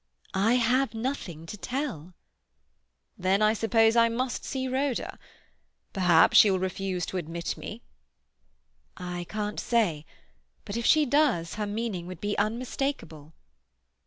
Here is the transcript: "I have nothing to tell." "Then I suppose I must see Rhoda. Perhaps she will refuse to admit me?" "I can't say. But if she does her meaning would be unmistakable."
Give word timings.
"I 0.33 0.55
have 0.55 0.95
nothing 0.95 1.45
to 1.45 1.57
tell." 1.57 2.15
"Then 3.19 3.43
I 3.43 3.53
suppose 3.53 3.95
I 3.95 4.09
must 4.09 4.43
see 4.43 4.67
Rhoda. 4.67 5.19
Perhaps 5.93 6.37
she 6.39 6.49
will 6.49 6.57
refuse 6.57 7.05
to 7.05 7.17
admit 7.17 7.55
me?" 7.55 7.83
"I 8.97 9.27
can't 9.29 9.59
say. 9.59 10.07
But 10.65 10.75
if 10.75 10.87
she 10.87 11.05
does 11.05 11.53
her 11.53 11.67
meaning 11.67 12.07
would 12.07 12.19
be 12.19 12.35
unmistakable." 12.39 13.35